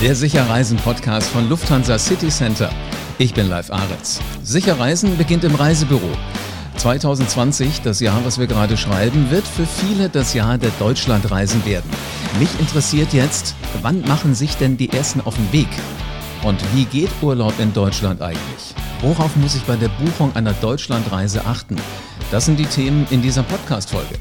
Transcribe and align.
Der 0.00 0.14
Sicherreisen-Podcast 0.14 1.28
von 1.28 1.48
Lufthansa 1.48 1.98
City 1.98 2.28
Center. 2.28 2.70
Ich 3.18 3.34
bin 3.34 3.48
Live 3.48 3.72
Aretz. 3.72 4.20
Sicherreisen 4.44 5.18
beginnt 5.18 5.42
im 5.42 5.56
Reisebüro. 5.56 6.08
2020, 6.76 7.80
das 7.82 7.98
Jahr, 7.98 8.24
was 8.24 8.38
wir 8.38 8.46
gerade 8.46 8.76
schreiben, 8.76 9.32
wird 9.32 9.44
für 9.44 9.66
viele 9.66 10.08
das 10.08 10.34
Jahr 10.34 10.56
der 10.56 10.70
Deutschlandreisen 10.78 11.66
werden. 11.66 11.90
Mich 12.38 12.48
interessiert 12.60 13.12
jetzt, 13.12 13.56
wann 13.82 14.02
machen 14.02 14.36
sich 14.36 14.56
denn 14.56 14.76
die 14.76 14.88
Ersten 14.88 15.20
auf 15.20 15.34
den 15.34 15.52
Weg? 15.52 15.68
Und 16.44 16.62
wie 16.76 16.84
geht 16.84 17.10
Urlaub 17.20 17.54
in 17.58 17.72
Deutschland 17.72 18.22
eigentlich? 18.22 18.74
Worauf 19.00 19.34
muss 19.34 19.56
ich 19.56 19.62
bei 19.62 19.74
der 19.74 19.88
Buchung 19.88 20.30
einer 20.36 20.52
Deutschlandreise 20.52 21.44
achten? 21.44 21.74
Das 22.30 22.44
sind 22.44 22.60
die 22.60 22.66
Themen 22.66 23.04
in 23.10 23.20
dieser 23.20 23.42
Podcast-Folge. 23.42 24.14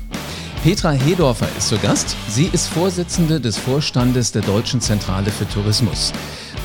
Petra 0.63 0.91
Hedorfer 0.91 1.47
ist 1.57 1.69
zu 1.69 1.77
Gast. 1.77 2.15
Sie 2.27 2.49
ist 2.51 2.67
Vorsitzende 2.67 3.39
des 3.39 3.57
Vorstandes 3.57 4.31
der 4.31 4.41
Deutschen 4.41 4.81
Zentrale 4.81 5.31
für 5.31 5.47
Tourismus. 5.47 6.11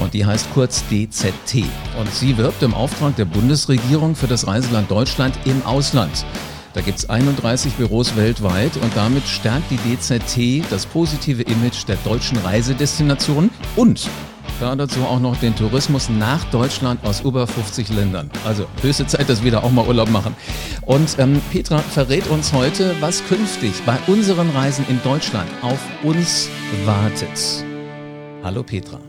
Und 0.00 0.14
die 0.14 0.24
heißt 0.24 0.52
kurz 0.54 0.82
DZT. 0.88 1.64
Und 2.00 2.12
sie 2.12 2.36
wirbt 2.36 2.62
im 2.62 2.74
Auftrag 2.74 3.14
der 3.16 3.26
Bundesregierung 3.26 4.16
für 4.16 4.26
das 4.26 4.46
Reiseland 4.46 4.90
Deutschland 4.90 5.38
im 5.44 5.64
Ausland. 5.64 6.24
Da 6.74 6.80
gibt 6.80 6.98
es 6.98 7.10
31 7.10 7.74
Büros 7.74 8.16
weltweit 8.16 8.76
und 8.76 8.96
damit 8.96 9.26
stärkt 9.28 9.70
die 9.70 9.76
DZT 9.76 10.72
das 10.72 10.86
positive 10.86 11.42
Image 11.42 11.86
der 11.86 11.96
deutschen 11.96 12.38
Reisedestination 12.38 13.50
und 13.76 14.08
fördert 14.62 14.92
so 14.92 15.00
auch 15.00 15.18
noch 15.18 15.36
den 15.38 15.56
Tourismus 15.56 16.08
nach 16.08 16.44
Deutschland 16.52 17.04
aus 17.04 17.22
über 17.22 17.48
50 17.48 17.88
Ländern. 17.88 18.30
Also 18.44 18.68
höchste 18.80 19.04
Zeit, 19.08 19.28
dass 19.28 19.42
wir 19.42 19.50
da 19.50 19.64
auch 19.64 19.72
mal 19.72 19.84
Urlaub 19.84 20.08
machen. 20.08 20.36
Und 20.82 21.18
ähm, 21.18 21.40
Petra 21.50 21.78
verrät 21.78 22.28
uns 22.28 22.52
heute, 22.52 22.94
was 23.00 23.24
künftig 23.24 23.72
bei 23.84 23.98
unseren 24.06 24.48
Reisen 24.50 24.86
in 24.88 25.02
Deutschland 25.02 25.50
auf 25.62 25.80
uns 26.04 26.48
wartet. 26.84 27.64
Hallo 28.44 28.62
Petra. 28.62 29.00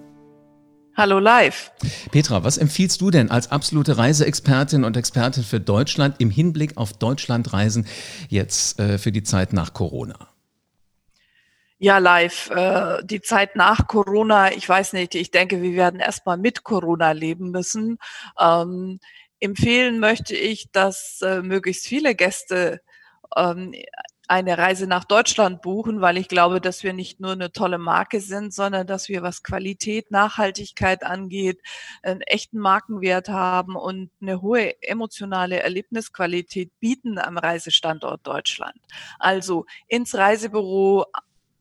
Hallo 0.98 1.20
live. 1.20 1.72
Petra, 2.10 2.44
was 2.44 2.58
empfiehlst 2.58 3.00
du 3.00 3.12
denn 3.12 3.30
als 3.30 3.52
absolute 3.52 4.00
Reiseexpertin 4.00 4.84
und 4.84 4.98
Expertin 4.98 5.44
für 5.44 5.60
Deutschland 5.60 6.16
im 6.18 6.32
Hinblick 6.32 6.78
auf 6.78 6.94
Deutschlandreisen 6.94 7.86
jetzt 8.28 8.80
äh, 8.80 8.98
für 8.98 9.12
die 9.12 9.22
Zeit 9.22 9.54
nach 9.54 9.76
Corona? 9.76 10.33
Ja, 11.84 11.98
live. 11.98 12.50
Äh, 12.50 13.04
die 13.04 13.20
Zeit 13.20 13.58
nach 13.58 13.88
Corona, 13.88 14.54
ich 14.54 14.70
weiß 14.70 14.94
nicht, 14.94 15.16
ich 15.16 15.32
denke, 15.32 15.62
wir 15.62 15.74
werden 15.74 16.00
erstmal 16.00 16.38
mit 16.38 16.64
Corona 16.64 17.12
leben 17.12 17.52
müssen. 17.52 17.98
Ähm, 18.40 19.02
empfehlen 19.42 20.00
möchte 20.00 20.34
ich, 20.34 20.72
dass 20.72 21.20
äh, 21.22 21.42
möglichst 21.42 21.86
viele 21.86 22.16
Gäste 22.16 22.80
ähm, 23.36 23.74
eine 24.30 24.58
Reise 24.58 24.88
nach 24.88 25.04
Deutschland 25.04 25.62
buchen, 25.62 26.00
weil 26.00 26.18
ich 26.18 26.30
glaube, 26.30 26.62
dass 26.62 26.84
wir 26.84 26.94
nicht 26.94 27.20
nur 27.20 27.34
eine 27.34 27.52
tolle 27.52 27.78
Marke 27.80 28.22
sind, 28.22 28.54
sondern 28.54 28.88
dass 28.88 29.10
wir, 29.10 29.22
was 29.22 29.44
Qualität, 29.44 30.10
Nachhaltigkeit 30.10 31.04
angeht, 31.04 31.60
einen 32.02 32.22
echten 32.22 32.60
Markenwert 32.60 33.28
haben 33.28 33.76
und 33.76 34.10
eine 34.22 34.42
hohe 34.42 34.82
emotionale 34.82 35.62
Erlebnisqualität 35.62 36.72
bieten 36.80 37.20
am 37.20 37.38
Reisestandort 37.38 38.26
Deutschland. 38.26 38.80
Also 39.20 39.66
ins 39.90 40.16
Reisebüro 40.16 41.08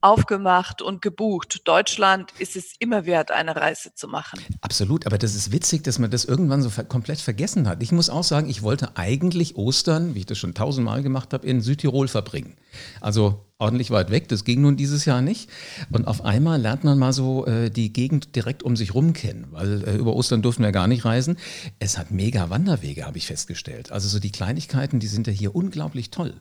aufgemacht 0.02 0.82
und 0.82 1.00
gebucht. 1.00 1.62
Deutschland 1.66 2.32
ist 2.38 2.56
es 2.56 2.74
immer 2.78 3.06
wert, 3.06 3.30
eine 3.30 3.56
Reise 3.56 3.94
zu 3.94 4.08
machen. 4.08 4.40
Absolut, 4.60 5.06
aber 5.06 5.18
das 5.18 5.34
ist 5.34 5.52
witzig, 5.52 5.82
dass 5.84 5.98
man 5.98 6.10
das 6.10 6.24
irgendwann 6.24 6.62
so 6.62 6.70
ver 6.70 6.84
komplett 6.84 7.20
vergessen 7.20 7.68
hat. 7.68 7.82
Ich 7.82 7.92
muss 7.92 8.10
auch 8.10 8.24
sagen, 8.24 8.48
ich 8.48 8.62
wollte 8.62 8.96
eigentlich 8.96 9.56
Ostern, 9.56 10.14
wie 10.14 10.20
ich 10.20 10.26
das 10.26 10.38
schon 10.38 10.54
tausendmal 10.54 11.02
gemacht 11.02 11.32
habe, 11.32 11.46
in 11.46 11.60
Südtirol 11.60 12.08
verbringen. 12.08 12.56
Also 13.00 13.46
ordentlich 13.58 13.90
weit 13.90 14.10
weg, 14.10 14.28
das 14.28 14.44
ging 14.44 14.60
nun 14.60 14.76
dieses 14.76 15.04
Jahr 15.04 15.22
nicht. 15.22 15.48
Und 15.92 16.06
auf 16.08 16.24
einmal 16.24 16.60
lernt 16.60 16.84
man 16.84 16.98
mal 16.98 17.12
so 17.12 17.46
äh, 17.46 17.70
die 17.70 17.92
Gegend 17.92 18.34
direkt 18.34 18.62
um 18.62 18.76
sich 18.76 18.94
rum 18.94 19.12
kennen, 19.12 19.46
weil 19.50 19.84
äh, 19.84 19.96
über 19.96 20.14
Ostern 20.16 20.42
durften 20.42 20.64
wir 20.64 20.72
gar 20.72 20.88
nicht 20.88 21.04
reisen. 21.04 21.38
Es 21.78 21.96
hat 21.96 22.10
mega 22.10 22.50
Wanderwege, 22.50 23.06
habe 23.06 23.18
ich 23.18 23.26
festgestellt. 23.26 23.92
Also 23.92 24.08
so 24.08 24.18
die 24.18 24.32
Kleinigkeiten, 24.32 24.98
die 24.98 25.06
sind 25.06 25.28
ja 25.28 25.32
hier 25.32 25.54
unglaublich 25.54 26.10
toll. 26.10 26.40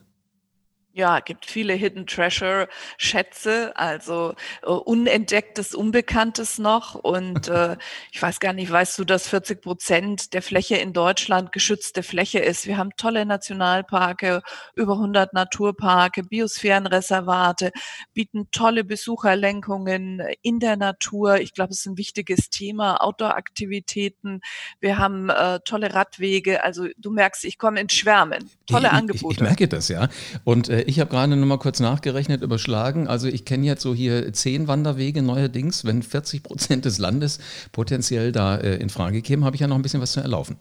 Ja, 0.94 1.20
gibt 1.20 1.46
viele 1.46 1.72
Hidden 1.72 2.06
Treasure 2.06 2.68
Schätze, 2.98 3.72
also 3.76 4.34
äh, 4.62 4.66
unentdecktes, 4.66 5.74
Unbekanntes 5.74 6.58
noch. 6.58 6.94
Und 6.94 7.48
äh, 7.48 7.78
ich 8.12 8.20
weiß 8.20 8.40
gar 8.40 8.52
nicht, 8.52 8.70
weißt 8.70 8.98
du, 8.98 9.04
dass 9.04 9.26
40 9.26 9.62
Prozent 9.62 10.34
der 10.34 10.42
Fläche 10.42 10.76
in 10.76 10.92
Deutschland 10.92 11.50
geschützte 11.50 12.02
Fläche 12.02 12.40
ist? 12.40 12.66
Wir 12.66 12.76
haben 12.76 12.90
tolle 12.98 13.24
Nationalparke, 13.24 14.42
über 14.74 14.92
100 14.92 15.32
Naturparke, 15.32 16.24
Biosphärenreservate, 16.24 17.72
bieten 18.12 18.50
tolle 18.52 18.84
Besucherlenkungen 18.84 20.22
in 20.42 20.60
der 20.60 20.76
Natur. 20.76 21.38
Ich 21.38 21.54
glaube, 21.54 21.72
es 21.72 21.80
ist 21.80 21.86
ein 21.86 21.96
wichtiges 21.96 22.50
Thema. 22.50 23.02
Outdoor-Aktivitäten. 23.02 24.42
Wir 24.78 24.98
haben 24.98 25.30
äh, 25.30 25.60
tolle 25.64 25.94
Radwege. 25.94 26.62
Also 26.62 26.88
du 26.98 27.10
merkst, 27.10 27.46
ich 27.46 27.56
komme 27.56 27.80
ins 27.80 27.94
Schwärmen. 27.94 28.50
Tolle 28.66 28.88
ich, 28.88 28.92
Angebote. 28.92 29.32
Ich, 29.32 29.38
ich 29.38 29.42
merke 29.42 29.68
das, 29.68 29.88
ja. 29.88 30.08
Und 30.44 30.68
äh, 30.68 30.81
ich 30.86 31.00
habe 31.00 31.10
gerade 31.10 31.36
noch 31.36 31.46
mal 31.46 31.58
kurz 31.58 31.80
nachgerechnet, 31.80 32.42
überschlagen. 32.42 33.08
Also 33.08 33.28
ich 33.28 33.44
kenne 33.44 33.66
jetzt 33.66 33.82
so 33.82 33.94
hier 33.94 34.32
zehn 34.32 34.68
Wanderwege 34.68 35.22
neuerdings. 35.22 35.84
Wenn 35.84 36.02
40 36.02 36.42
Prozent 36.42 36.84
des 36.84 36.98
Landes 36.98 37.38
potenziell 37.72 38.32
da 38.32 38.56
äh, 38.56 38.76
in 38.76 38.90
Frage 38.90 39.22
kämen, 39.22 39.44
habe 39.44 39.56
ich 39.56 39.60
ja 39.60 39.66
noch 39.66 39.76
ein 39.76 39.82
bisschen 39.82 40.00
was 40.00 40.12
zu 40.12 40.20
erlaufen. 40.20 40.56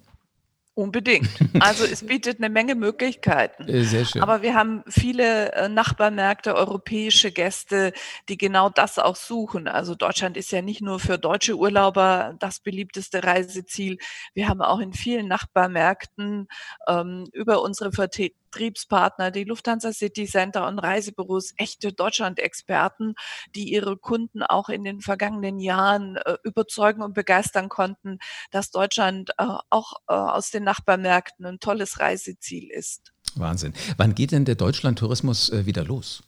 Unbedingt. 0.73 1.29
Also 1.59 1.83
es 1.85 2.05
bietet 2.05 2.39
eine 2.39 2.49
Menge 2.49 2.75
Möglichkeiten. 2.75 3.67
Äh, 3.67 3.83
sehr 3.83 4.05
schön. 4.05 4.21
Aber 4.21 4.41
wir 4.41 4.55
haben 4.55 4.83
viele 4.87 5.51
äh, 5.51 5.69
Nachbarmärkte, 5.69 6.55
europäische 6.55 7.31
Gäste, 7.31 7.93
die 8.29 8.38
genau 8.38 8.69
das 8.69 8.97
auch 8.97 9.15
suchen. 9.15 9.67
Also 9.67 9.95
Deutschland 9.95 10.38
ist 10.38 10.51
ja 10.51 10.61
nicht 10.61 10.81
nur 10.81 10.99
für 10.99 11.19
deutsche 11.19 11.55
Urlauber 11.55 12.35
das 12.39 12.61
beliebteste 12.61 13.23
Reiseziel. 13.23 13.97
Wir 14.33 14.47
haben 14.47 14.61
auch 14.61 14.79
in 14.79 14.93
vielen 14.93 15.27
Nachbarmärkten 15.27 16.47
ähm, 16.88 17.27
über 17.33 17.61
unsere 17.61 17.91
Vertreter 17.91 18.41
Vertriebspartner, 18.51 19.31
die 19.31 19.44
Lufthansa 19.44 19.94
City 19.94 20.25
Center 20.25 20.67
und 20.67 20.79
Reisebüros, 20.79 21.53
echte 21.57 21.94
Deutschland-Experten, 21.94 23.16
die 23.56 23.72
ihre 23.72 23.97
Kunden 23.97 24.44
auch 24.44 24.69
in 24.69 24.84
den 24.84 25.01
vergangenen 25.01 25.59
Jahren 25.59 26.17
äh, 26.17 26.38
überzeugen 26.44 27.01
und 27.01 27.13
begeistern 27.13 27.69
konnten, 27.69 28.19
dass 28.51 28.72
Deutschland 28.72 29.31
äh, 29.38 29.45
auch 29.69 29.94
äh, 30.07 30.13
aus 30.13 30.51
den 30.51 30.63
Nachbarmärkten 30.63 31.45
ein 31.45 31.59
tolles 31.59 32.00
Reiseziel 32.00 32.69
ist. 32.69 33.13
Wahnsinn. 33.35 33.73
Wann 33.97 34.16
geht 34.16 34.31
denn 34.31 34.45
der 34.45 34.56
Deutschland-Tourismus 34.56 35.50
äh, 35.50 35.66
wieder 35.66 35.85
los? 35.85 36.23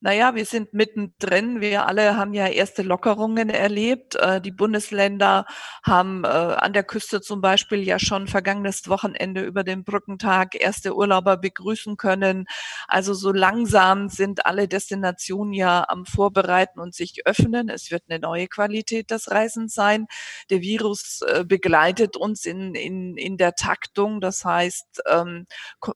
Naja, 0.00 0.34
wir 0.34 0.44
sind 0.44 0.72
mittendrin. 0.74 1.60
Wir 1.60 1.86
alle 1.86 2.16
haben 2.16 2.32
ja 2.32 2.46
erste 2.46 2.82
Lockerungen 2.82 3.50
erlebt. 3.50 4.14
Äh, 4.14 4.40
die 4.40 4.52
Bundesländer 4.52 5.44
haben 5.82 6.24
äh, 6.24 6.28
an 6.28 6.72
der 6.72 6.84
Küste 6.84 7.20
zum 7.20 7.40
Beispiel 7.40 7.82
ja 7.82 7.98
schon 7.98 8.28
vergangenes 8.28 8.88
Wochenende 8.88 9.42
über 9.42 9.64
den 9.64 9.84
Brückentag 9.84 10.54
erste 10.54 10.94
Urlauber 10.94 11.36
begrüßen 11.36 11.96
können. 11.96 12.46
Also 12.86 13.12
so 13.12 13.32
langsam 13.32 14.08
sind 14.08 14.46
alle 14.46 14.68
Destinationen 14.68 15.52
ja 15.52 15.84
am 15.88 16.06
Vorbereiten 16.06 16.78
und 16.78 16.94
sich 16.94 17.26
öffnen. 17.26 17.68
Es 17.68 17.90
wird 17.90 18.04
eine 18.08 18.20
neue 18.20 18.46
Qualität 18.46 19.10
des 19.10 19.30
Reisens 19.30 19.74
sein. 19.74 20.06
Der 20.50 20.60
Virus 20.60 21.22
äh, 21.22 21.44
begleitet 21.44 22.16
uns 22.16 22.44
in, 22.44 22.74
in, 22.74 23.16
in 23.16 23.36
der 23.36 23.54
Taktung. 23.54 24.20
Das 24.20 24.44
heißt, 24.44 25.02
ähm, 25.08 25.46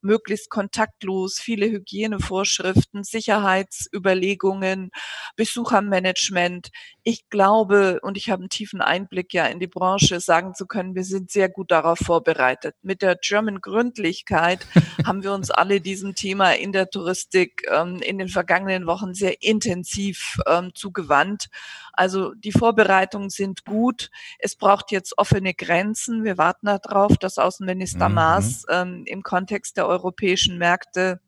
möglichst 0.00 0.50
kontaktlos, 0.50 1.38
viele 1.38 1.66
Hygienevorschriften, 1.66 3.04
Sicherheit 3.04 3.72
Sicherheitsüberlegungen, 3.72 4.91
Besuchermanagement. 5.37 6.71
Ich 7.03 7.28
glaube, 7.31 8.00
und 8.03 8.16
ich 8.16 8.31
habe 8.31 8.43
einen 8.43 8.49
tiefen 8.49 8.81
Einblick 8.81 9.33
ja 9.33 9.47
in 9.47 9.59
die 9.59 9.66
Branche, 9.66 10.21
sagen 10.21 10.55
zu 10.55 10.66
können, 10.66 10.94
wir 10.94 11.05
sind 11.05 11.31
sehr 11.31 11.49
gut 11.49 11.71
darauf 11.71 11.99
vorbereitet. 11.99 12.77
Mit 12.82 13.03
der 13.03 13.16
German 13.16 13.61
Gründlichkeit 13.61 14.66
haben 15.06 15.22
wir 15.22 15.32
uns 15.32 15.50
alle 15.50 15.81
diesem 15.81 16.15
Thema 16.15 16.53
in 16.53 16.72
der 16.72 16.91
Touristik 16.91 17.62
ähm, 17.71 18.00
in 18.03 18.19
den 18.19 18.28
vergangenen 18.28 18.87
Wochen 18.87 19.15
sehr 19.15 19.43
intensiv 19.43 20.38
ähm, 20.46 20.73
zugewandt. 20.75 21.49
Also 21.93 22.35
die 22.35 22.52
Vorbereitungen 22.52 23.31
sind 23.31 23.64
gut. 23.64 24.11
Es 24.38 24.56
braucht 24.56 24.93
jetzt 24.93 25.19
offene 25.19 25.55
Grenzen. 25.55 26.25
Wir 26.25 26.38
warten 26.38 26.67
darauf, 26.67 27.17
dass 27.19 27.38
Außenminister 27.38 28.08
mhm. 28.08 28.14
Maas 28.14 28.64
ähm, 28.70 29.02
im 29.06 29.23
Kontext 29.23 29.76
der 29.76 29.87
europäischen 29.87 30.56
Märkte 30.58 31.20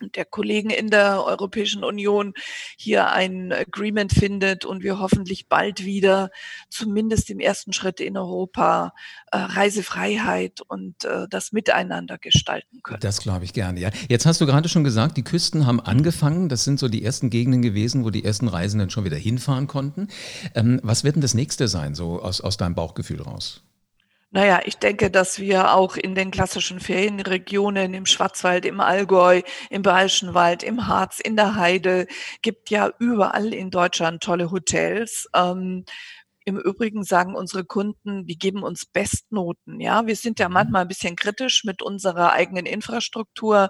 der 0.00 0.24
Kollegen 0.24 0.70
in 0.70 0.90
der 0.90 1.24
Europäischen 1.24 1.84
Union 1.84 2.34
hier 2.76 3.10
ein 3.10 3.52
Agreement 3.52 4.12
findet 4.12 4.64
und 4.64 4.82
wir 4.82 4.98
hoffentlich 4.98 5.48
bald 5.48 5.84
wieder 5.84 6.30
zumindest 6.68 7.30
im 7.30 7.40
ersten 7.40 7.72
Schritt 7.72 8.00
in 8.00 8.16
Europa 8.16 8.92
äh, 9.32 9.38
Reisefreiheit 9.38 10.60
und 10.66 11.04
äh, 11.04 11.26
das 11.28 11.52
Miteinander 11.52 12.18
gestalten 12.18 12.82
können. 12.82 13.00
Das 13.00 13.20
glaube 13.20 13.44
ich 13.44 13.52
gerne, 13.52 13.80
ja. 13.80 13.90
Jetzt 14.08 14.26
hast 14.26 14.40
du 14.40 14.46
gerade 14.46 14.68
schon 14.68 14.84
gesagt, 14.84 15.16
die 15.16 15.24
Küsten 15.24 15.66
haben 15.66 15.80
angefangen. 15.80 16.48
Das 16.48 16.64
sind 16.64 16.78
so 16.78 16.88
die 16.88 17.04
ersten 17.04 17.30
Gegenden 17.30 17.62
gewesen, 17.62 18.04
wo 18.04 18.10
die 18.10 18.24
ersten 18.24 18.48
Reisenden 18.48 18.90
schon 18.90 19.04
wieder 19.04 19.16
hinfahren 19.16 19.66
konnten. 19.66 20.08
Ähm, 20.54 20.80
was 20.82 21.04
wird 21.04 21.16
denn 21.16 21.22
das 21.22 21.34
nächste 21.34 21.68
sein, 21.68 21.94
so 21.94 22.20
aus, 22.22 22.40
aus 22.40 22.56
deinem 22.56 22.74
Bauchgefühl 22.74 23.22
raus? 23.22 23.62
Naja, 24.32 24.60
ich 24.64 24.76
denke, 24.78 25.10
dass 25.10 25.40
wir 25.40 25.74
auch 25.74 25.96
in 25.96 26.14
den 26.14 26.30
klassischen 26.30 26.78
Ferienregionen, 26.78 27.94
im 27.94 28.06
Schwarzwald, 28.06 28.64
im 28.64 28.78
Allgäu, 28.80 29.42
im 29.70 29.82
Bayerischen 29.82 30.34
Wald, 30.34 30.62
im 30.62 30.86
Harz, 30.86 31.18
in 31.18 31.34
der 31.34 31.56
Heide, 31.56 32.06
gibt 32.40 32.70
ja 32.70 32.92
überall 33.00 33.52
in 33.52 33.70
Deutschland 33.72 34.22
tolle 34.22 34.52
Hotels. 34.52 35.28
Ähm, 35.34 35.84
Im 36.44 36.58
Übrigen 36.58 37.04
sagen 37.04 37.34
unsere 37.34 37.64
Kunden, 37.64 38.26
die 38.26 38.38
geben 38.38 38.62
uns 38.62 38.86
Bestnoten. 38.86 39.80
Ja, 39.80 40.06
wir 40.06 40.16
sind 40.16 40.38
ja 40.38 40.48
mhm. 40.48 40.54
manchmal 40.54 40.82
ein 40.82 40.88
bisschen 40.88 41.16
kritisch 41.16 41.64
mit 41.64 41.82
unserer 41.82 42.32
eigenen 42.32 42.66
Infrastruktur, 42.66 43.68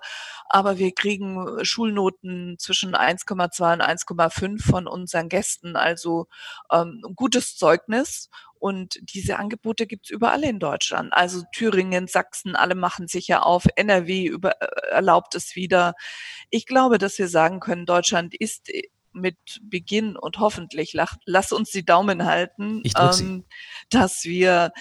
aber 0.48 0.78
wir 0.78 0.92
kriegen 0.92 1.64
Schulnoten 1.64 2.56
zwischen 2.58 2.94
1,2 2.94 3.72
und 3.72 3.82
1,5 3.82 4.62
von 4.62 4.86
unseren 4.86 5.28
Gästen. 5.28 5.76
Also 5.76 6.26
ähm, 6.72 7.02
ein 7.04 7.14
gutes 7.14 7.56
Zeugnis. 7.56 8.28
Und 8.60 8.98
diese 9.14 9.38
Angebote 9.38 9.86
gibt's 9.86 10.10
überall 10.10 10.44
in 10.44 10.58
Deutschland. 10.58 11.14
Also 11.14 11.42
Thüringen, 11.50 12.06
Sachsen, 12.08 12.54
alle 12.54 12.74
machen 12.74 13.08
sich 13.08 13.26
ja 13.26 13.40
auf. 13.40 13.64
NRW 13.74 14.26
über, 14.26 14.60
äh, 14.60 14.66
erlaubt 14.90 15.34
es 15.34 15.56
wieder. 15.56 15.94
Ich 16.50 16.66
glaube, 16.66 16.98
dass 16.98 17.18
wir 17.18 17.28
sagen 17.28 17.60
können, 17.60 17.86
Deutschland 17.86 18.34
ist 18.34 18.68
mit 19.12 19.36
Beginn 19.62 20.16
und 20.16 20.38
hoffentlich, 20.38 20.94
lass 21.24 21.52
uns 21.52 21.70
die 21.70 21.84
Daumen 21.84 22.24
halten, 22.24 22.82
ähm, 22.96 23.44
dass 23.90 24.24
wir 24.24 24.72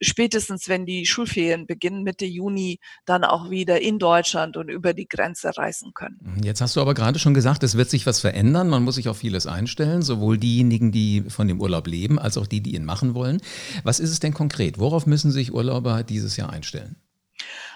spätestens, 0.00 0.68
wenn 0.68 0.86
die 0.86 1.06
Schulferien 1.06 1.66
beginnen, 1.66 2.02
Mitte 2.02 2.24
Juni, 2.24 2.78
dann 3.04 3.24
auch 3.24 3.50
wieder 3.50 3.80
in 3.80 3.98
Deutschland 3.98 4.56
und 4.56 4.68
über 4.68 4.94
die 4.94 5.08
Grenze 5.08 5.56
reisen 5.56 5.92
können. 5.94 6.18
Mhm, 6.20 6.42
jetzt 6.42 6.60
hast 6.60 6.76
du 6.76 6.80
aber 6.80 6.94
gerade 6.94 7.18
schon 7.18 7.34
gesagt, 7.34 7.62
es 7.62 7.76
wird 7.76 7.90
sich 7.90 8.06
was 8.06 8.20
verändern. 8.20 8.68
Man 8.68 8.82
muss 8.82 8.96
sich 8.96 9.08
auf 9.08 9.18
vieles 9.18 9.46
einstellen, 9.46 10.02
sowohl 10.02 10.38
diejenigen, 10.38 10.92
die 10.92 11.22
von 11.28 11.48
dem 11.48 11.60
Urlaub 11.60 11.86
leben, 11.86 12.18
als 12.18 12.38
auch 12.38 12.46
die, 12.46 12.60
die 12.60 12.74
ihn 12.74 12.84
machen 12.84 13.14
wollen. 13.14 13.40
Was 13.82 14.00
ist 14.00 14.10
es 14.10 14.20
denn 14.20 14.34
konkret? 14.34 14.78
Worauf 14.78 15.06
müssen 15.06 15.30
sich 15.30 15.52
Urlauber 15.52 16.02
dieses 16.02 16.36
Jahr 16.36 16.50
einstellen? 16.50 16.96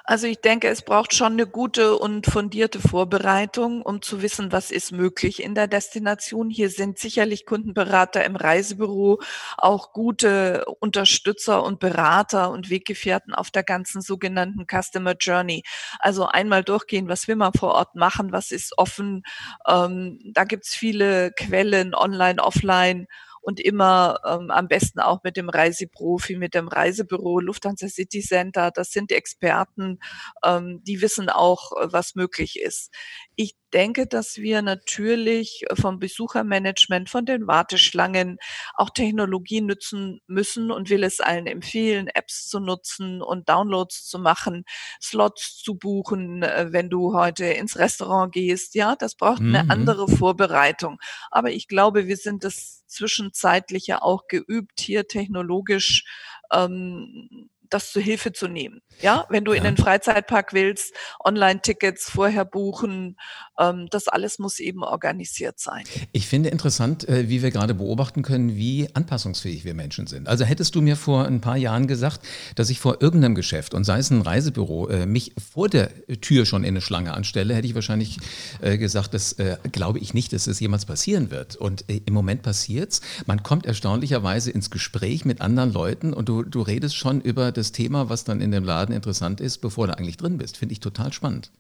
Also 0.09 0.26
ich 0.26 0.41
denke, 0.41 0.69
es 0.69 0.81
braucht 0.81 1.12
schon 1.12 1.35
eine 1.35 1.47
gute 1.47 1.99
und 1.99 2.25
fundierte 2.25 2.81
Vorbereitung, 2.81 3.82
um 3.82 4.00
zu 4.00 4.23
wissen, 4.23 4.53
was 4.53 4.70
ist 4.70 4.91
möglich 4.91 5.43
in 5.43 5.55
der 5.55 5.67
Destination. 5.67 6.49
Hier 6.49 6.70
sind 6.70 6.99
sicherlich 6.99 7.44
Kundenberater 7.44 8.25
im 8.25 8.35
Reisebüro, 8.35 9.20
auch 9.59 9.93
gute 9.93 10.65
Unterstützer 10.81 11.62
und 11.62 11.79
Berater 11.79 12.50
und 12.50 12.70
Weggefährten 12.70 13.35
auf 13.35 13.50
der 13.50 13.65
ganzen 13.65 14.00
sogenannten 14.00 14.65
Customer 14.67 15.12
Journey. 15.12 15.62
Also 15.99 16.26
einmal 16.26 16.65
durchgehen, 16.65 17.09
was 17.09 17.29
will 17.29 17.37
man 17.37 17.53
vor 17.53 17.75
Ort 17.75 17.94
machen, 17.94 18.32
was 18.32 18.50
ist 18.50 18.79
offen. 18.79 19.25
Ähm, 19.67 20.20
da 20.32 20.44
gibt's 20.44 20.75
viele 20.75 21.32
Quellen, 21.32 21.94
online, 21.94 22.43
offline 22.43 23.09
und 23.43 23.61
immer 23.61 24.20
ähm, 24.26 24.50
am 24.50 24.69
besten 24.69 25.00
auch 25.00 25.23
mit 25.23 25.37
dem 25.37 25.49
Reiseprofi, 25.49 26.37
mit 26.37 26.55
dem 26.55 26.69
Reisebüro 26.69 27.40
Lufthansa 27.40 27.88
City 27.88 28.20
Center. 28.20 28.70
Das 28.70 28.90
sind 28.90 29.12
Experten, 29.12 29.99
ähm, 30.44 30.82
die 30.85 31.00
wissen 31.00 31.29
auch, 31.29 31.73
äh, 31.73 31.93
was 31.93 32.14
möglich 32.14 32.61
ist. 32.61 32.90
Ich 33.37 33.55
denke, 33.73 34.06
dass 34.06 34.37
wir 34.37 34.62
natürlich 34.62 35.64
vom 35.75 35.99
Besuchermanagement, 35.99 37.11
von 37.11 37.26
den 37.26 37.46
Warteschlangen 37.46 38.38
auch 38.75 38.90
Technologie 38.90 39.61
nutzen 39.61 40.20
müssen 40.26 40.70
und 40.70 40.91
will 40.91 41.05
es 41.05 41.20
allen 41.20 41.46
empfehlen, 41.46 42.08
Apps 42.08 42.49
zu 42.49 42.61
nutzen 42.61 43.23
und 43.23 43.49
Downloads 43.49 44.06
zu 44.06 44.19
machen, 44.19 44.64
Slots 45.00 45.58
zu 45.62 45.75
buchen, 45.75 46.43
äh, 46.43 46.69
wenn 46.70 46.91
du 46.91 47.14
heute 47.14 47.44
ins 47.44 47.79
Restaurant 47.79 48.32
gehst. 48.32 48.75
Ja, 48.75 48.96
das 48.96 49.14
braucht 49.14 49.41
eine 49.41 49.64
mhm. 49.64 49.70
andere 49.70 50.08
Vorbereitung. 50.08 50.99
Aber 51.31 51.50
ich 51.50 51.69
glaube, 51.69 52.06
wir 52.06 52.17
sind 52.17 52.44
das 52.44 52.78
zwischenzeitliche 52.88 54.02
auch 54.02 54.26
geübt, 54.29 54.81
hier 54.81 55.06
technologisch 55.06 56.05
ähm, 56.52 57.50
das 57.70 57.93
zu 57.93 58.00
Hilfe 58.00 58.32
zu 58.32 58.49
nehmen. 58.49 58.81
Ja, 59.00 59.26
wenn 59.29 59.44
du 59.44 59.53
ja. 59.53 59.59
in 59.59 59.65
den 59.65 59.76
Freizeitpark 59.76 60.53
willst, 60.53 60.93
Online-Tickets 61.25 62.11
vorher 62.11 62.44
buchen, 62.44 63.17
ähm, 63.59 63.87
das 63.91 64.09
alles 64.09 64.38
muss 64.38 64.59
eben 64.59 64.82
organisiert 64.82 65.61
sein. 65.61 65.85
Ich 66.12 66.26
finde 66.26 66.49
interessant, 66.49 67.09
äh, 67.09 67.29
wie 67.29 67.43
wir 67.43 67.50
gerade 67.50 67.75
beobachten 67.75 68.23
können, 68.23 68.56
wie 68.56 68.88
anpassungsfähig 68.94 69.65
wir 69.65 69.75
Menschen 69.75 70.06
sind. 70.06 70.29
Also 70.29 70.44
hättest 70.44 70.75
du 70.75 70.81
mir 70.81 70.97
vor 70.97 71.26
ein 71.26 71.41
paar 71.41 71.56
Jahren 71.56 71.87
gesagt, 71.87 72.20
dass 72.56 72.70
ich 72.70 72.81
vor 72.81 73.00
irgendeinem 73.00 73.35
Geschäft 73.35 73.75
und 73.75 73.85
sei 73.85 73.99
es 73.99 74.11
ein 74.11 74.23
Reisebüro 74.23 74.88
äh, 74.88 75.06
mich 75.06 75.32
vor 75.53 75.69
der 75.69 75.91
Tür 76.20 76.47
schon 76.47 76.65
in 76.65 76.70
eine 76.70 76.81
Schlange 76.81 77.15
anstelle, 77.15 77.55
hätte 77.55 77.67
ich 77.67 77.75
wahrscheinlich 77.75 78.19
äh, 78.61 78.79
gesagt, 78.79 79.15
das 79.15 79.37
glaube 79.73 79.99
ich 79.99 80.15
nicht, 80.15 80.32
dass 80.32 80.47
es 80.47 80.61
jemals 80.61 80.87
passieren 80.87 81.31
wird. 81.31 81.56
Und 81.56 81.85
im 81.88 82.12
Moment 82.12 82.43
passiert's. 82.43 83.00
Man 83.26 83.43
kommt 83.43 83.67
erstaunlicherweise 83.67 84.50
ins 84.50 84.70
Gespräch 84.70 85.25
mit 85.25 85.41
anderen 85.41 85.73
Leuten 85.73 86.12
und 86.12 86.29
du, 86.29 86.43
du 86.43 86.62
redest 86.62 86.97
schon 86.97 87.20
über 87.20 87.53
das 87.58 87.72
Thema, 87.72 88.08
was 88.08 88.25
dann 88.25 88.40
in 88.40 88.50
dem 88.50 88.64
Laden 88.64 88.94
interessant 88.94 89.40
ist, 89.40 89.58
bevor 89.58 89.87
du 89.87 89.99
eigentlich 89.99 90.16
drin 90.16 90.38
bist. 90.38 90.56
Finde 90.56 90.72
ich 90.72 90.81
total 90.81 91.12
spannend. 91.12 91.50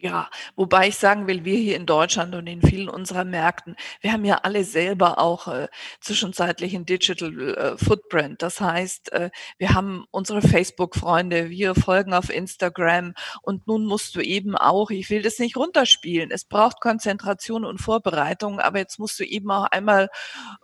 Ja, 0.00 0.30
wobei 0.54 0.86
ich 0.88 0.96
sagen 0.96 1.26
will, 1.26 1.44
wir 1.44 1.56
hier 1.56 1.74
in 1.74 1.84
Deutschland 1.84 2.32
und 2.36 2.46
in 2.46 2.62
vielen 2.62 2.88
unserer 2.88 3.24
Märkten, 3.24 3.74
wir 4.00 4.12
haben 4.12 4.24
ja 4.24 4.36
alle 4.44 4.62
selber 4.62 5.18
auch 5.18 5.48
äh, 5.48 5.66
zwischenzeitlich 6.00 6.72
ein 6.76 6.86
Digital 6.86 7.56
äh, 7.56 7.76
Footprint. 7.76 8.40
Das 8.40 8.60
heißt, 8.60 9.10
äh, 9.10 9.30
wir 9.58 9.74
haben 9.74 10.04
unsere 10.12 10.40
Facebook-Freunde, 10.40 11.50
wir 11.50 11.74
folgen 11.74 12.14
auf 12.14 12.30
Instagram 12.30 13.14
und 13.42 13.66
nun 13.66 13.86
musst 13.86 14.14
du 14.14 14.20
eben 14.20 14.54
auch, 14.56 14.90
ich 14.90 15.10
will 15.10 15.22
das 15.22 15.40
nicht 15.40 15.56
runterspielen, 15.56 16.30
es 16.30 16.44
braucht 16.44 16.80
Konzentration 16.80 17.64
und 17.64 17.80
Vorbereitung, 17.80 18.60
aber 18.60 18.78
jetzt 18.78 19.00
musst 19.00 19.18
du 19.18 19.24
eben 19.24 19.50
auch 19.50 19.64
einmal 19.64 20.10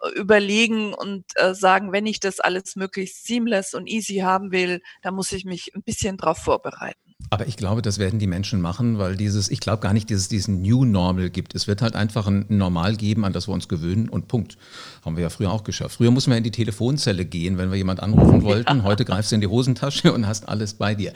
äh, 0.04 0.10
überlegen 0.10 0.94
und 0.94 1.24
äh, 1.34 1.54
sagen, 1.54 1.90
wenn 1.90 2.06
ich 2.06 2.20
das 2.20 2.38
alles 2.38 2.76
möglichst 2.76 3.26
seamless 3.26 3.74
und 3.74 3.88
easy 3.88 4.18
haben 4.18 4.52
will, 4.52 4.80
dann 5.02 5.16
muss 5.16 5.32
ich 5.32 5.44
mich 5.44 5.72
ein 5.74 5.82
bisschen 5.82 6.18
darauf 6.18 6.38
vorbereiten. 6.38 7.13
Aber 7.30 7.46
ich 7.48 7.56
glaube, 7.56 7.82
das 7.82 7.98
werden 7.98 8.18
die 8.18 8.26
Menschen 8.26 8.60
machen, 8.60 8.98
weil 8.98 9.16
dieses, 9.16 9.50
ich 9.50 9.60
glaube 9.60 9.80
gar 9.80 9.92
nicht, 9.92 10.10
dass 10.10 10.18
es 10.18 10.28
diesen 10.28 10.62
New 10.62 10.84
Normal 10.84 11.30
gibt. 11.30 11.54
Es 11.54 11.66
wird 11.66 11.82
halt 11.82 11.96
einfach 11.96 12.26
ein 12.26 12.44
Normal 12.48 12.96
geben, 12.96 13.24
an 13.24 13.32
das 13.32 13.48
wir 13.48 13.52
uns 13.52 13.68
gewöhnen 13.68 14.08
und 14.08 14.28
Punkt. 14.28 14.56
Haben 15.04 15.16
wir 15.16 15.22
ja 15.22 15.30
früher 15.30 15.50
auch 15.50 15.64
geschafft. 15.64 15.96
Früher 15.96 16.10
mussten 16.10 16.30
wir 16.30 16.38
in 16.38 16.44
die 16.44 16.50
Telefonzelle 16.50 17.24
gehen, 17.24 17.58
wenn 17.58 17.70
wir 17.70 17.76
jemand 17.76 18.00
anrufen 18.00 18.42
wollten. 18.44 18.78
Ja. 18.78 18.82
Heute 18.84 19.04
greifst 19.04 19.32
du 19.32 19.36
in 19.36 19.40
die 19.40 19.46
Hosentasche 19.46 20.12
und 20.12 20.26
hast 20.26 20.48
alles 20.48 20.74
bei 20.74 20.94
dir. 20.94 21.12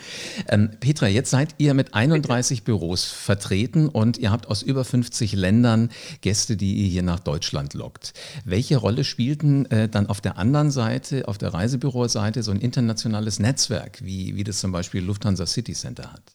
Ähm, 0.48 0.70
Petra, 0.80 1.08
jetzt 1.08 1.30
seid 1.30 1.54
ihr 1.58 1.74
mit 1.74 1.94
31 1.94 2.64
Büros 2.64 3.04
vertreten 3.04 3.88
und 3.88 4.18
ihr 4.18 4.30
habt 4.30 4.48
aus 4.48 4.62
über 4.62 4.84
50 4.84 5.34
Ländern 5.34 5.90
Gäste, 6.20 6.56
die 6.56 6.74
ihr 6.76 6.88
hier 6.88 7.02
nach 7.02 7.20
Deutschland 7.20 7.74
lockt. 7.74 8.14
Welche 8.44 8.78
Rolle 8.78 9.04
spielten 9.04 9.66
äh, 9.66 9.88
dann 9.88 10.06
auf 10.06 10.20
der 10.20 10.38
anderen 10.38 10.70
Seite, 10.70 11.28
auf 11.28 11.38
der 11.38 11.54
Reisebüroseite, 11.54 12.42
so 12.42 12.50
ein 12.50 12.60
internationales 12.60 13.38
Netzwerk, 13.38 14.00
wie, 14.02 14.36
wie 14.36 14.44
das 14.44 14.60
zum 14.60 14.72
Beispiel 14.72 15.02
Lufthansa 15.02 15.46
City 15.46 15.74
Center 15.74 15.97
Prozent 15.98 16.12
hat. 16.12 16.34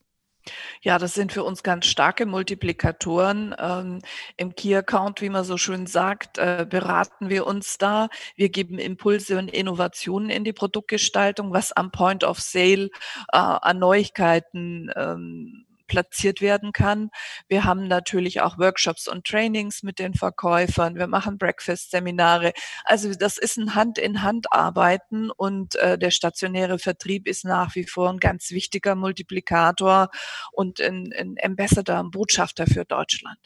Ja, 0.81 0.97
das 0.97 1.13
sind 1.13 1.31
für 1.31 1.45
uns 1.45 1.63
ganz 1.63 1.85
starke 1.85 2.25
Multiplikatoren. 2.25 3.55
Ähm, 3.57 3.99
Im 4.35 4.55
Key-Account, 4.55 5.21
wie 5.21 5.29
man 5.29 5.45
so 5.45 5.57
schön 5.57 5.87
sagt, 5.87 6.37
äh, 6.37 6.67
beraten 6.69 7.29
wir 7.29 7.47
uns 7.47 7.77
da. 7.77 8.09
Wir 8.35 8.49
geben 8.49 8.77
Impulse 8.77 9.37
und 9.37 9.47
Innovationen 9.47 10.29
in 10.29 10.43
die 10.43 10.51
Produktgestaltung, 10.51 11.53
was 11.53 11.71
am 11.71 11.91
Point 11.91 12.25
of 12.25 12.41
Sale 12.41 12.89
äh, 13.31 13.37
an 13.37 13.79
Neuigkeiten 13.79 14.91
ähm, 14.97 15.65
platziert 15.93 16.41
werden 16.41 16.71
kann. 16.71 17.11
Wir 17.47 17.65
haben 17.65 17.87
natürlich 17.87 18.41
auch 18.41 18.57
Workshops 18.57 19.07
und 19.07 19.25
Trainings 19.25 19.83
mit 19.83 19.99
den 19.99 20.15
Verkäufern. 20.15 20.95
Wir 20.95 21.05
machen 21.05 21.37
Breakfast-Seminare. 21.37 22.53
Also 22.83 23.13
das 23.13 23.37
ist 23.37 23.57
ein 23.57 23.75
Hand-in-Hand-Arbeiten 23.75 25.29
und 25.29 25.75
äh, 25.75 25.99
der 25.99 26.09
stationäre 26.09 26.79
Vertrieb 26.79 27.27
ist 27.27 27.45
nach 27.45 27.75
wie 27.75 27.83
vor 27.83 28.09
ein 28.09 28.17
ganz 28.17 28.49
wichtiger 28.49 28.95
Multiplikator 28.95 30.09
und 30.51 30.81
ein, 30.81 31.13
ein 31.15 31.35
Ambassador, 31.43 31.99
ein 31.99 32.09
Botschafter 32.09 32.65
für 32.65 32.85
Deutschland. 32.85 33.37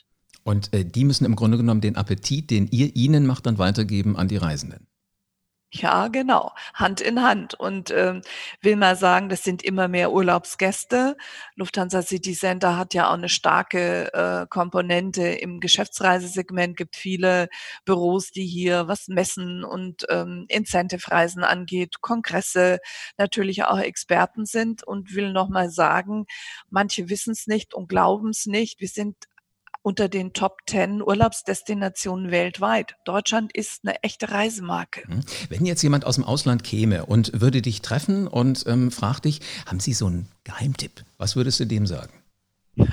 Und 0.45 0.73
äh, 0.73 0.85
die 0.85 1.03
müssen 1.03 1.25
im 1.25 1.35
Grunde 1.35 1.57
genommen 1.57 1.81
den 1.81 1.97
Appetit, 1.97 2.49
den 2.49 2.67
ihr 2.67 2.95
ihnen 2.95 3.25
macht, 3.25 3.45
dann 3.45 3.57
weitergeben 3.57 4.15
an 4.15 4.29
die 4.29 4.37
Reisenden. 4.37 4.86
Ja, 5.79 6.07
genau, 6.07 6.53
Hand 6.73 7.01
in 7.01 7.21
Hand. 7.21 7.53
Und 7.53 7.91
ähm, 7.91 8.21
will 8.61 8.75
mal 8.75 8.95
sagen, 8.95 9.29
das 9.29 9.43
sind 9.43 9.61
immer 9.63 9.87
mehr 9.87 10.11
Urlaubsgäste. 10.11 11.15
Lufthansa 11.55 12.01
City 12.01 12.33
Center 12.33 12.77
hat 12.77 12.95
ja 12.95 13.09
auch 13.09 13.13
eine 13.13 13.29
starke 13.29 14.11
äh, 14.13 14.47
Komponente 14.49 15.21
im 15.27 15.59
Geschäftsreisesegment. 15.59 16.77
Gibt 16.77 16.95
viele 16.95 17.47
Büros, 17.85 18.31
die 18.31 18.45
hier 18.45 18.87
was 18.87 19.07
messen 19.07 19.63
und 19.63 20.05
ähm, 20.09 20.45
Incentive-Reisen 20.47 21.43
angeht, 21.43 22.01
Kongresse, 22.01 22.79
natürlich 23.17 23.63
auch 23.65 23.79
Experten 23.79 24.45
sind. 24.45 24.83
Und 24.83 25.13
will 25.13 25.31
noch 25.31 25.49
mal 25.49 25.69
sagen, 25.69 26.25
manche 26.71 27.07
wissen 27.09 27.33
es 27.33 27.45
nicht 27.45 27.75
und 27.75 27.87
glauben 27.87 28.29
es 28.29 28.47
nicht. 28.47 28.81
Wir 28.81 28.87
sind 28.87 29.15
unter 29.87 30.09
den 30.09 30.33
Top 30.33 30.57
10 30.67 31.01
Urlaubsdestinationen 31.01 32.29
weltweit. 32.29 32.97
Deutschland 33.05 33.55
ist 33.55 33.85
eine 33.85 34.03
echte 34.03 34.29
Reisemarke. 34.29 35.03
Mhm. 35.07 35.21
Wenn 35.47 35.65
jetzt 35.65 35.81
jemand 35.81 36.03
aus 36.03 36.15
dem 36.15 36.25
Ausland 36.25 36.65
käme 36.65 37.05
und 37.05 37.39
würde 37.39 37.61
dich 37.61 37.81
treffen 37.81 38.27
und 38.27 38.65
ähm, 38.67 38.91
fragt 38.91 39.23
dich, 39.23 39.39
haben 39.65 39.79
Sie 39.79 39.93
so 39.93 40.07
einen 40.07 40.27
Geheimtipp? 40.43 41.05
Was 41.17 41.37
würdest 41.37 41.61
du 41.61 41.65
dem 41.65 41.87
sagen? 41.87 42.11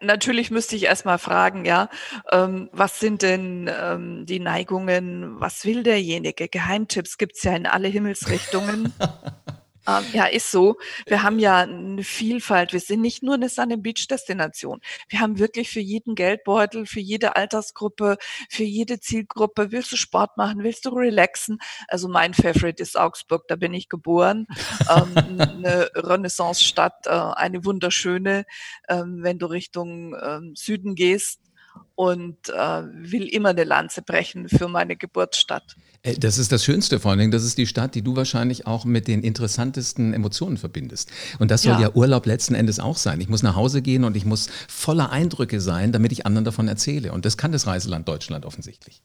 Natürlich 0.00 0.50
müsste 0.50 0.76
ich 0.76 0.84
erstmal 0.84 1.18
fragen, 1.18 1.66
ja, 1.66 1.90
ähm, 2.30 2.70
was 2.72 2.98
sind 2.98 3.20
denn 3.20 3.68
ähm, 3.70 4.24
die 4.24 4.40
Neigungen, 4.40 5.38
was 5.38 5.66
will 5.66 5.82
derjenige? 5.82 6.48
Geheimtipps 6.48 7.18
gibt 7.18 7.36
es 7.36 7.42
ja 7.42 7.54
in 7.54 7.66
alle 7.66 7.88
Himmelsrichtungen. 7.88 8.94
Ähm, 9.86 10.04
ja, 10.12 10.26
ist 10.26 10.50
so. 10.50 10.76
Wir 11.06 11.22
haben 11.22 11.38
ja 11.38 11.58
eine 11.58 12.04
Vielfalt. 12.04 12.72
Wir 12.72 12.80
sind 12.80 13.00
nicht 13.00 13.22
nur 13.22 13.34
eine 13.34 13.48
Sun 13.48 13.82
Beach 13.82 14.06
Destination. 14.08 14.80
Wir 15.08 15.20
haben 15.20 15.38
wirklich 15.38 15.70
für 15.70 15.80
jeden 15.80 16.14
Geldbeutel, 16.14 16.86
für 16.86 17.00
jede 17.00 17.36
Altersgruppe, 17.36 18.16
für 18.48 18.64
jede 18.64 19.00
Zielgruppe. 19.00 19.72
Willst 19.72 19.92
du 19.92 19.96
Sport 19.96 20.36
machen? 20.36 20.62
Willst 20.62 20.84
du 20.84 20.90
relaxen? 20.90 21.58
Also 21.88 22.08
mein 22.08 22.34
Favorite 22.34 22.82
ist 22.82 22.98
Augsburg. 22.98 23.48
Da 23.48 23.56
bin 23.56 23.74
ich 23.74 23.88
geboren. 23.88 24.46
ähm, 24.94 25.40
eine 25.40 25.90
Renaissance-Stadt, 25.94 27.06
äh, 27.06 27.10
eine 27.10 27.64
wunderschöne. 27.64 28.44
Ähm, 28.88 29.22
wenn 29.22 29.38
du 29.38 29.46
Richtung 29.46 30.14
ähm, 30.22 30.54
Süden 30.54 30.94
gehst, 30.94 31.40
und 31.94 32.48
äh, 32.48 32.82
will 32.92 33.28
immer 33.28 33.50
eine 33.50 33.64
Lanze 33.64 34.02
brechen 34.02 34.48
für 34.48 34.68
meine 34.68 34.96
Geburtsstadt. 34.96 35.76
Äh, 36.02 36.14
das 36.14 36.38
ist 36.38 36.52
das 36.52 36.64
Schönste 36.64 37.00
vor 37.00 37.10
allen 37.10 37.20
Dingen. 37.20 37.30
Das 37.30 37.44
ist 37.44 37.58
die 37.58 37.66
Stadt, 37.66 37.94
die 37.94 38.02
du 38.02 38.16
wahrscheinlich 38.16 38.66
auch 38.66 38.84
mit 38.84 39.08
den 39.08 39.22
interessantesten 39.22 40.14
Emotionen 40.14 40.56
verbindest. 40.56 41.10
Und 41.38 41.50
das 41.50 41.62
soll 41.62 41.74
ja. 41.74 41.80
ja 41.80 41.94
Urlaub 41.94 42.26
letzten 42.26 42.54
Endes 42.54 42.80
auch 42.80 42.96
sein. 42.96 43.20
Ich 43.20 43.28
muss 43.28 43.42
nach 43.42 43.56
Hause 43.56 43.82
gehen 43.82 44.04
und 44.04 44.16
ich 44.16 44.24
muss 44.24 44.48
voller 44.68 45.10
Eindrücke 45.10 45.60
sein, 45.60 45.92
damit 45.92 46.12
ich 46.12 46.26
anderen 46.26 46.44
davon 46.44 46.68
erzähle. 46.68 47.12
Und 47.12 47.24
das 47.24 47.36
kann 47.36 47.52
das 47.52 47.66
Reiseland 47.66 48.08
Deutschland 48.08 48.44
offensichtlich. 48.44 49.02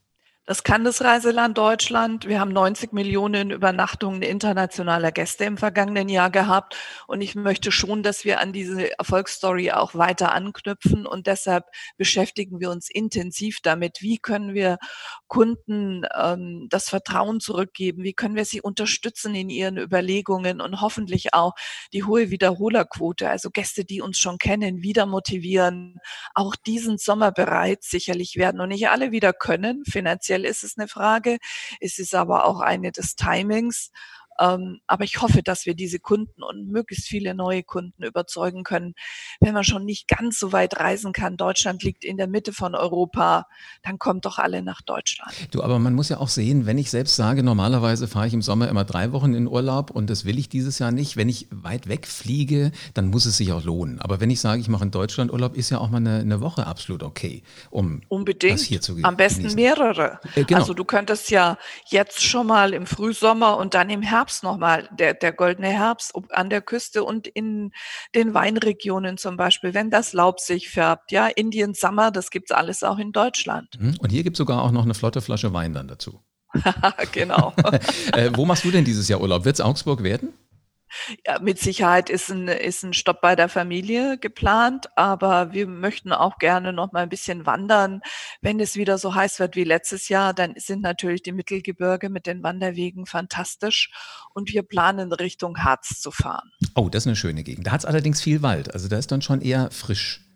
Das 0.47 0.63
kann 0.63 0.85
das 0.85 1.01
Reiseland 1.01 1.57
Deutschland. 1.57 2.25
Wir 2.25 2.39
haben 2.39 2.53
90 2.53 2.93
Millionen 2.93 3.51
Übernachtungen 3.51 4.21
internationaler 4.21 5.11
Gäste 5.11 5.43
im 5.43 5.57
vergangenen 5.57 6.07
Jahr 6.07 6.29
gehabt. 6.29 6.77
Und 7.05 7.19
ich 7.19 7.35
möchte 7.35 7.69
schon, 7.73 8.01
dass 8.01 8.23
wir 8.23 8.39
an 8.39 8.53
diese 8.53 8.97
Erfolgsstory 8.97 9.71
auch 9.71 9.93
weiter 9.93 10.31
anknüpfen. 10.31 11.05
Und 11.05 11.27
deshalb 11.27 11.65
beschäftigen 11.97 12.61
wir 12.61 12.71
uns 12.71 12.89
intensiv 12.89 13.59
damit, 13.61 13.97
wie 13.99 14.19
können 14.19 14.53
wir 14.53 14.77
Kunden 15.27 16.05
ähm, 16.17 16.67
das 16.69 16.87
Vertrauen 16.87 17.41
zurückgeben, 17.41 18.03
wie 18.03 18.13
können 18.13 18.35
wir 18.35 18.45
sie 18.45 18.61
unterstützen 18.61 19.35
in 19.35 19.49
ihren 19.49 19.77
Überlegungen 19.77 20.61
und 20.61 20.79
hoffentlich 20.79 21.33
auch 21.33 21.55
die 21.91 22.05
hohe 22.05 22.29
Wiederholerquote, 22.29 23.29
also 23.29 23.49
Gäste, 23.49 23.83
die 23.83 23.99
uns 23.99 24.17
schon 24.17 24.37
kennen, 24.37 24.81
wieder 24.81 25.07
motivieren, 25.07 25.99
auch 26.33 26.55
diesen 26.55 26.97
Sommer 26.97 27.33
bereit 27.33 27.83
sicherlich 27.83 28.37
werden 28.37 28.61
und 28.61 28.69
nicht 28.69 28.87
alle 28.87 29.11
wieder 29.11 29.33
können, 29.33 29.83
finanziell 29.83 30.36
finanziell 30.37 30.45
ist 30.45 30.63
es 30.63 30.77
eine 30.77 30.87
Frage. 30.87 31.37
Es 31.79 31.99
ist 31.99 32.15
aber 32.15 32.45
auch 32.45 32.61
eine 32.61 32.91
des 32.91 33.15
Timings. 33.15 33.91
Ähm, 34.39 34.79
aber 34.87 35.03
ich 35.03 35.21
hoffe, 35.21 35.43
dass 35.43 35.65
wir 35.65 35.75
diese 35.75 35.99
Kunden 35.99 36.43
und 36.43 36.69
möglichst 36.69 37.07
viele 37.07 37.33
neue 37.33 37.63
Kunden 37.63 38.03
überzeugen 38.03 38.63
können. 38.63 38.93
Wenn 39.39 39.53
man 39.53 39.63
schon 39.63 39.85
nicht 39.85 40.07
ganz 40.07 40.39
so 40.39 40.51
weit 40.51 40.79
reisen 40.79 41.13
kann, 41.13 41.37
Deutschland 41.37 41.83
liegt 41.83 42.03
in 42.03 42.17
der 42.17 42.27
Mitte 42.27 42.53
von 42.53 42.75
Europa, 42.75 43.47
dann 43.83 43.99
kommt 43.99 44.25
doch 44.25 44.37
alle 44.37 44.61
nach 44.61 44.81
Deutschland. 44.81 45.31
Du, 45.51 45.63
aber 45.63 45.79
man 45.79 45.93
muss 45.93 46.09
ja 46.09 46.17
auch 46.19 46.27
sehen, 46.27 46.65
wenn 46.65 46.77
ich 46.77 46.89
selbst 46.89 47.15
sage, 47.15 47.43
normalerweise 47.43 48.07
fahre 48.07 48.27
ich 48.27 48.33
im 48.33 48.41
Sommer 48.41 48.69
immer 48.69 48.85
drei 48.85 49.11
Wochen 49.11 49.33
in 49.33 49.47
Urlaub 49.47 49.91
und 49.91 50.09
das 50.09 50.25
will 50.25 50.39
ich 50.39 50.49
dieses 50.49 50.79
Jahr 50.79 50.91
nicht. 50.91 51.17
Wenn 51.17 51.29
ich 51.29 51.47
weit 51.51 51.87
weg 51.87 52.07
fliege, 52.07 52.71
dann 52.93 53.07
muss 53.07 53.25
es 53.25 53.37
sich 53.37 53.51
auch 53.51 53.63
lohnen. 53.63 53.99
Aber 53.99 54.19
wenn 54.19 54.29
ich 54.29 54.39
sage, 54.39 54.61
ich 54.61 54.69
mache 54.69 54.85
in 54.85 54.91
Deutschland 54.91 55.31
Urlaub, 55.31 55.55
ist 55.55 55.69
ja 55.69 55.79
auch 55.79 55.89
mal 55.89 55.97
eine, 55.97 56.19
eine 56.19 56.41
Woche 56.41 56.67
absolut 56.67 57.03
okay, 57.03 57.43
um 57.69 58.01
Unbedingt. 58.07 58.53
das 58.53 58.63
hier 58.63 58.81
zu 58.81 58.93
genießen. 58.93 59.05
Am 59.09 59.17
besten 59.17 59.53
mehrere. 59.55 60.19
Äh, 60.35 60.43
genau. 60.43 60.61
Also 60.61 60.73
du 60.73 60.85
könntest 60.85 61.29
ja 61.29 61.57
jetzt 61.87 62.23
schon 62.23 62.47
mal 62.47 62.73
im 62.73 62.85
Frühsommer 62.85 63.57
und 63.57 63.73
dann 63.73 63.89
im 63.89 64.01
Herbst 64.01 64.26
Herbst 64.27 64.43
nochmal, 64.43 64.89
der, 64.91 65.13
der 65.13 65.31
goldene 65.31 65.69
Herbst 65.69 66.13
an 66.31 66.49
der 66.49 66.61
Küste 66.61 67.05
und 67.05 67.27
in 67.27 67.71
den 68.13 68.33
Weinregionen 68.33 69.17
zum 69.17 69.37
Beispiel, 69.37 69.73
wenn 69.73 69.89
das 69.89 70.11
Laub 70.11 70.41
sich 70.41 70.69
färbt. 70.69 71.13
Ja, 71.13 71.27
Indian 71.27 71.73
Summer, 71.73 72.11
das 72.11 72.29
gibt's 72.29 72.51
alles 72.51 72.83
auch 72.83 72.97
in 72.97 73.13
Deutschland. 73.13 73.69
Mhm. 73.79 73.95
Und 74.01 74.09
hier 74.09 74.23
gibt's 74.23 74.37
sogar 74.37 74.63
auch 74.63 74.71
noch 74.71 74.83
eine 74.83 74.95
flotte 74.95 75.21
Flasche 75.21 75.53
Wein 75.53 75.71
dann 75.71 75.87
dazu. 75.87 76.19
genau. 77.13 77.53
äh, 78.11 78.31
wo 78.33 78.45
machst 78.45 78.65
du 78.65 78.71
denn 78.71 78.83
dieses 78.83 79.07
Jahr 79.07 79.21
Urlaub? 79.21 79.45
Wird's 79.45 79.61
Augsburg 79.61 80.03
werden? 80.03 80.33
Ja, 81.25 81.39
mit 81.39 81.59
Sicherheit 81.59 82.09
ist 82.09 82.29
ein, 82.29 82.47
ist 82.47 82.83
ein 82.83 82.93
Stopp 82.93 83.21
bei 83.21 83.35
der 83.35 83.49
Familie 83.49 84.17
geplant, 84.17 84.87
aber 84.95 85.53
wir 85.53 85.67
möchten 85.67 86.11
auch 86.11 86.37
gerne 86.37 86.73
noch 86.73 86.91
mal 86.91 87.03
ein 87.03 87.09
bisschen 87.09 87.45
wandern. 87.45 88.01
Wenn 88.41 88.59
es 88.59 88.75
wieder 88.75 88.97
so 88.97 89.15
heiß 89.15 89.39
wird 89.39 89.55
wie 89.55 89.63
letztes 89.63 90.09
Jahr, 90.09 90.33
dann 90.33 90.53
sind 90.57 90.81
natürlich 90.81 91.21
die 91.23 91.31
Mittelgebirge 91.31 92.09
mit 92.09 92.27
den 92.27 92.43
Wanderwegen 92.43 93.05
fantastisch 93.05 93.91
und 94.33 94.51
wir 94.51 94.63
planen 94.63 95.11
Richtung 95.13 95.57
Harz 95.59 95.99
zu 95.99 96.11
fahren. 96.11 96.51
Oh, 96.75 96.89
das 96.89 97.03
ist 97.03 97.07
eine 97.07 97.15
schöne 97.15 97.43
Gegend. 97.43 97.67
Da 97.67 97.71
hat 97.71 97.81
es 97.81 97.85
allerdings 97.85 98.21
viel 98.21 98.41
Wald, 98.41 98.73
also 98.73 98.87
da 98.87 98.97
ist 98.97 99.11
dann 99.11 99.21
schon 99.21 99.41
eher 99.41 99.69
frisch. 99.71 100.26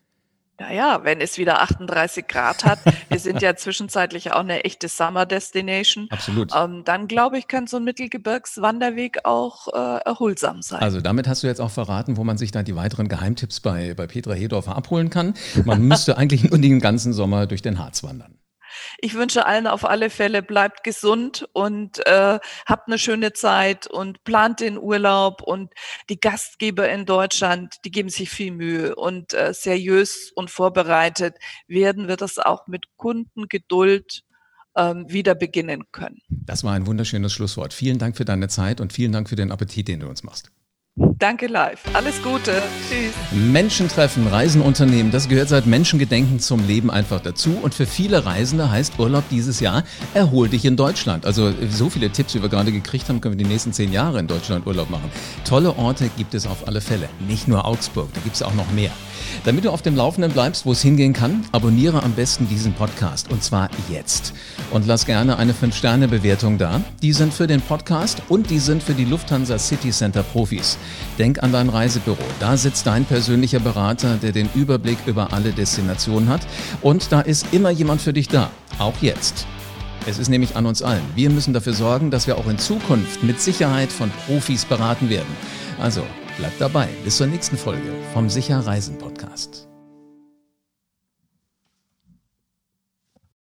Naja, 0.61 0.99
wenn 1.01 1.21
es 1.21 1.39
wieder 1.39 1.61
38 1.61 2.27
Grad 2.27 2.65
hat, 2.65 2.77
wir 3.09 3.17
sind 3.17 3.41
ja 3.41 3.55
zwischenzeitlich 3.57 4.31
auch 4.33 4.41
eine 4.41 4.63
echte 4.63 4.89
Summer 4.89 5.25
Destination. 5.25 6.05
Absolut. 6.11 6.51
Ähm, 6.55 6.83
dann 6.85 7.07
glaube 7.07 7.39
ich, 7.39 7.47
kann 7.47 7.65
so 7.65 7.77
ein 7.77 7.83
Mittelgebirgswanderweg 7.83 9.25
auch 9.25 9.69
äh, 9.69 10.01
erholsam 10.05 10.61
sein. 10.61 10.79
Also 10.79 11.01
damit 11.01 11.27
hast 11.27 11.41
du 11.41 11.47
jetzt 11.47 11.59
auch 11.59 11.71
verraten, 11.71 12.15
wo 12.15 12.23
man 12.23 12.37
sich 12.37 12.51
dann 12.51 12.63
die 12.63 12.75
weiteren 12.75 13.07
Geheimtipps 13.07 13.59
bei, 13.59 13.95
bei 13.95 14.05
Petra 14.05 14.33
Hedorfer 14.33 14.75
abholen 14.75 15.09
kann. 15.09 15.33
Man 15.65 15.81
müsste 15.81 16.15
eigentlich 16.19 16.43
nur 16.43 16.59
den 16.59 16.79
ganzen 16.79 17.11
Sommer 17.11 17.47
durch 17.47 17.63
den 17.63 17.79
Harz 17.79 18.03
wandern. 18.03 18.35
Ich 19.03 19.15
wünsche 19.15 19.47
allen 19.47 19.65
auf 19.65 19.83
alle 19.83 20.11
Fälle, 20.11 20.43
bleibt 20.43 20.83
gesund 20.83 21.49
und 21.53 22.05
äh, 22.05 22.39
habt 22.67 22.87
eine 22.87 22.99
schöne 22.99 23.33
Zeit 23.33 23.87
und 23.87 24.23
plant 24.23 24.59
den 24.59 24.77
Urlaub. 24.77 25.41
Und 25.41 25.73
die 26.09 26.19
Gastgeber 26.19 26.87
in 26.87 27.07
Deutschland, 27.07 27.77
die 27.83 27.89
geben 27.89 28.09
sich 28.09 28.29
viel 28.29 28.51
Mühe 28.51 28.95
und 28.95 29.33
äh, 29.33 29.53
seriös 29.55 30.31
und 30.35 30.51
vorbereitet 30.51 31.35
werden 31.67 32.07
wir 32.07 32.15
das 32.15 32.37
auch 32.37 32.67
mit 32.67 32.85
Kundengeduld 32.95 34.21
ähm, 34.75 35.05
wieder 35.09 35.33
beginnen 35.33 35.85
können. 35.91 36.21
Das 36.29 36.63
war 36.63 36.73
ein 36.73 36.85
wunderschönes 36.85 37.33
Schlusswort. 37.33 37.73
Vielen 37.73 37.97
Dank 37.97 38.17
für 38.17 38.25
deine 38.25 38.49
Zeit 38.49 38.79
und 38.79 38.93
vielen 38.93 39.11
Dank 39.11 39.29
für 39.29 39.35
den 39.35 39.51
Appetit, 39.51 39.87
den 39.87 40.01
du 40.01 40.07
uns 40.07 40.21
machst. 40.21 40.51
Danke 40.97 41.47
live. 41.47 41.81
Alles 41.93 42.21
Gute. 42.21 42.61
Tschüss. 42.89 43.13
Menschen 43.31 43.87
treffen, 43.87 44.27
Reisen 44.27 44.61
unternehmen, 44.61 45.09
das 45.09 45.29
gehört 45.29 45.47
seit 45.47 45.65
Menschengedenken 45.65 46.39
zum 46.39 46.67
Leben 46.67 46.91
einfach 46.91 47.21
dazu. 47.21 47.57
Und 47.61 47.73
für 47.73 47.85
viele 47.85 48.25
Reisende 48.25 48.69
heißt 48.69 48.99
Urlaub 48.99 49.23
dieses 49.29 49.61
Jahr, 49.61 49.83
erhol 50.13 50.49
dich 50.49 50.65
in 50.65 50.75
Deutschland. 50.75 51.25
Also 51.25 51.53
so 51.69 51.89
viele 51.89 52.09
Tipps, 52.09 52.35
wie 52.35 52.41
wir 52.41 52.49
gerade 52.49 52.73
gekriegt 52.73 53.07
haben, 53.07 53.21
können 53.21 53.37
wir 53.37 53.43
die 53.43 53.49
nächsten 53.49 53.71
zehn 53.71 53.93
Jahre 53.93 54.19
in 54.19 54.27
Deutschland 54.27 54.67
Urlaub 54.67 54.89
machen. 54.89 55.09
Tolle 55.45 55.77
Orte 55.77 56.09
gibt 56.17 56.33
es 56.33 56.45
auf 56.45 56.67
alle 56.67 56.81
Fälle. 56.81 57.07
Nicht 57.25 57.47
nur 57.47 57.65
Augsburg, 57.65 58.09
da 58.13 58.19
gibt 58.19 58.35
es 58.35 58.43
auch 58.43 58.53
noch 58.53 58.69
mehr. 58.71 58.91
Damit 59.43 59.65
du 59.65 59.71
auf 59.71 59.81
dem 59.81 59.95
Laufenden 59.95 60.31
bleibst, 60.31 60.65
wo 60.65 60.71
es 60.71 60.81
hingehen 60.81 61.13
kann, 61.13 61.45
abonniere 61.51 62.03
am 62.03 62.13
besten 62.13 62.47
diesen 62.47 62.73
Podcast. 62.73 63.31
Und 63.31 63.43
zwar 63.43 63.69
jetzt. 63.89 64.33
Und 64.71 64.87
lass 64.87 65.05
gerne 65.05 65.37
eine 65.37 65.53
5-Sterne-Bewertung 65.53 66.57
da. 66.57 66.81
Die 67.01 67.13
sind 67.13 67.33
für 67.33 67.47
den 67.47 67.61
Podcast 67.61 68.21
und 68.29 68.49
die 68.49 68.59
sind 68.59 68.83
für 68.83 68.93
die 68.93 69.05
Lufthansa 69.05 69.57
City 69.59 69.91
Center 69.91 70.23
Profis. 70.23 70.77
Denk 71.17 71.41
an 71.43 71.51
dein 71.51 71.69
Reisebüro. 71.69 72.23
Da 72.39 72.57
sitzt 72.57 72.87
dein 72.87 73.05
persönlicher 73.05 73.59
Berater, 73.59 74.17
der 74.17 74.31
den 74.31 74.49
Überblick 74.55 74.97
über 75.05 75.33
alle 75.33 75.51
Destinationen 75.51 76.29
hat. 76.29 76.41
Und 76.81 77.11
da 77.11 77.21
ist 77.21 77.47
immer 77.51 77.69
jemand 77.69 78.01
für 78.01 78.13
dich 78.13 78.27
da. 78.27 78.49
Auch 78.79 78.95
jetzt. 79.01 79.45
Es 80.07 80.17
ist 80.17 80.29
nämlich 80.29 80.55
an 80.55 80.65
uns 80.65 80.81
allen. 80.81 81.03
Wir 81.15 81.29
müssen 81.29 81.53
dafür 81.53 81.73
sorgen, 81.73 82.09
dass 82.09 82.25
wir 82.25 82.37
auch 82.37 82.47
in 82.47 82.57
Zukunft 82.57 83.21
mit 83.23 83.39
Sicherheit 83.39 83.91
von 83.91 84.09
Profis 84.25 84.65
beraten 84.65 85.09
werden. 85.09 85.29
Also, 85.79 86.03
bleib 86.37 86.57
dabei. 86.59 86.87
Bis 87.03 87.17
zur 87.17 87.27
nächsten 87.27 87.57
Folge 87.57 87.93
vom 88.13 88.29
Sicher 88.29 88.59
Reisen 88.59 88.97
Podcast. 88.97 89.70